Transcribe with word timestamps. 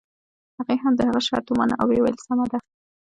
هغې 0.57 0.75
هم 0.83 0.93
د 0.97 1.01
هغه 1.09 1.21
شرط 1.27 1.45
ومانه 1.49 1.75
او 1.81 1.87
ويې 1.89 2.01
ويل 2.01 2.17
سمه 2.25 2.45
ده. 2.51 2.57